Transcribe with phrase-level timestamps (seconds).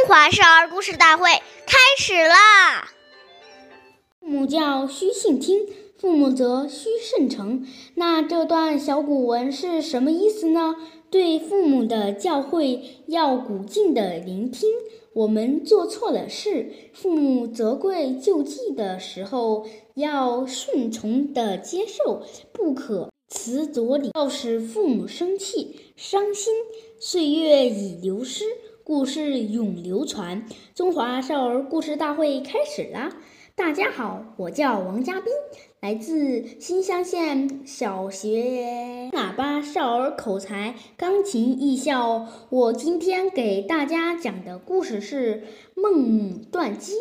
[0.00, 1.28] 中华少儿故事大会
[1.66, 2.90] 开始啦！
[4.18, 5.66] 父母教，须信听；
[5.98, 7.66] 父母责，须慎承。
[7.96, 10.74] 那这段小古文是什么意思呢？
[11.10, 14.70] 对父母的教诲要鼓劲的聆听。
[15.12, 22.22] 我们做错了事，父母责怪救济的时候，要顺从的接受，
[22.54, 26.54] 不可辞左礼，要使父母生气、伤心。
[26.98, 28.44] 岁月已流失。
[28.90, 30.44] 故事永流传，
[30.74, 33.12] 中华少儿故事大会开始啦！
[33.54, 35.32] 大家好，我叫王嘉宾，
[35.78, 42.26] 来自新乡县小学喇叭少儿口才钢琴艺校。
[42.48, 45.36] 我今天给大家讲的故事是
[45.80, 46.94] 《孟母断机》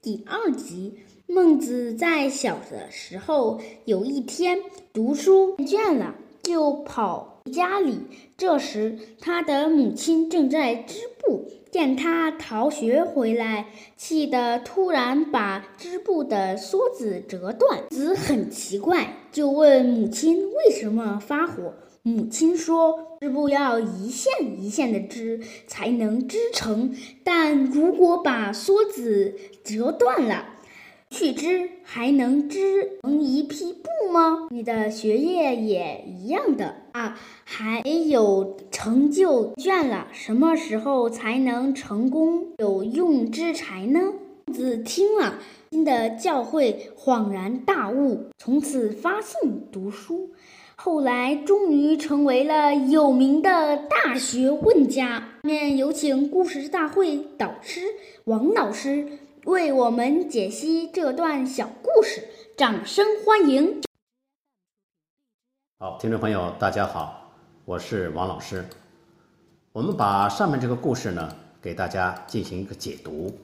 [0.00, 1.00] 第二集。
[1.26, 4.60] 孟子在小的时候，有一天
[4.92, 6.14] 读书倦了，
[6.44, 7.31] 就跑。
[7.50, 7.98] 家里，
[8.36, 17.80] 这时他的母亲正在织布，见他逃学回来，气得突然把织布的梭子折断。
[17.90, 21.74] 子很奇怪，就问母亲为什么发火。
[22.04, 30.46] 母亲说：“织布要一线一线的织，才能织成，但如果把梭子折断了。”
[31.12, 34.48] 去织还能织成一匹布吗？
[34.50, 44.00] 你的学业也一样的啊，还有成就倦了，什么时候才能成功有用之才呢？
[44.54, 45.38] 子听了
[45.70, 50.30] 新的教诲，恍然大悟，从此发奋读书，
[50.76, 55.02] 后来终于成为了有名的大学问家。
[55.02, 57.82] 下面有请故事大会导师
[58.24, 59.06] 王老师。
[59.46, 63.82] 为我们解析这段小故事，掌声欢迎！
[65.80, 67.32] 好，听众朋友，大家好，
[67.64, 68.64] 我是王老师。
[69.72, 71.28] 我们把上面这个故事呢，
[71.60, 73.36] 给大家进行一个解读。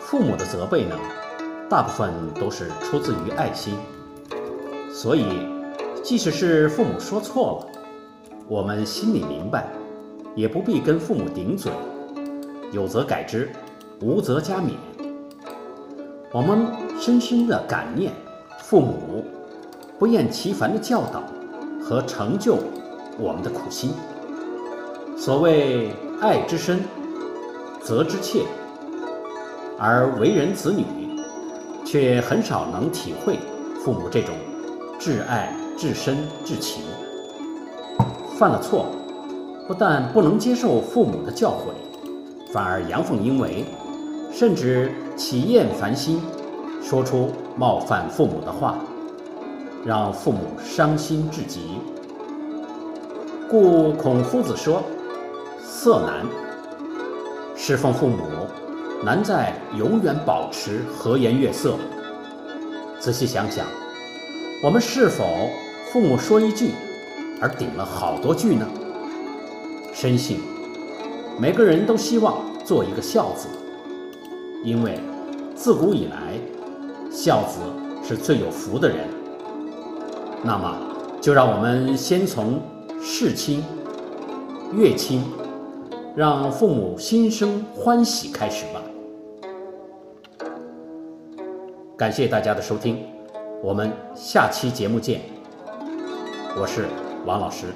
[0.00, 0.98] 父母的责备呢，
[1.70, 3.78] 大部分都是出自于爱心，
[4.92, 5.24] 所以
[6.02, 7.80] 即使是父母说错了，
[8.48, 9.68] 我们心里明白。
[10.34, 11.70] 也不必跟父母顶嘴，
[12.72, 13.50] 有则改之，
[14.00, 14.72] 无则加勉。
[16.32, 16.66] 我们
[17.00, 18.12] 深深的感念
[18.58, 19.24] 父母
[19.98, 21.22] 不厌其烦的教导
[21.80, 22.58] 和成就
[23.18, 23.92] 我们的苦心。
[25.16, 26.80] 所谓爱之深，
[27.80, 28.42] 责之切，
[29.78, 30.84] 而为人子女，
[31.84, 33.38] 却很少能体会
[33.84, 34.34] 父母这种
[34.98, 36.82] 至爱、至深、至情。
[38.36, 38.86] 犯了错。
[39.66, 43.64] 不但不能接受父母的教诲，反而阳奉阴违，
[44.30, 46.20] 甚至起厌烦心，
[46.82, 48.76] 说出冒犯父母的话，
[49.82, 51.78] 让父母伤心至极。
[53.48, 54.82] 故孔夫子说
[55.64, 56.26] ：“色难，
[57.56, 58.18] 侍奉父母
[59.02, 61.76] 难在永远保持和颜悦色。”
[63.00, 63.64] 仔细想想，
[64.62, 65.24] 我们是否
[65.90, 66.72] 父母说一句，
[67.40, 68.66] 而顶了好多句呢？
[69.94, 70.40] 深信，
[71.38, 73.46] 每个人都希望做一个孝子，
[74.64, 74.98] 因为
[75.54, 76.34] 自古以来，
[77.12, 77.60] 孝子
[78.02, 79.06] 是最有福的人。
[80.42, 80.76] 那么，
[81.20, 82.60] 就让我们先从
[83.00, 83.62] 事亲、
[84.74, 85.22] 悦亲，
[86.16, 88.82] 让父母心生欢喜开始吧。
[91.96, 92.98] 感谢大家的收听，
[93.62, 95.20] 我们下期节目见。
[96.60, 96.86] 我是
[97.24, 97.66] 王老师。